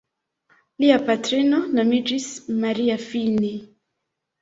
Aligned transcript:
Lia 0.83 0.97
patrino 1.09 1.61
nomiĝis 1.81 2.29
Maria 2.65 3.01
Fini. 3.09 3.57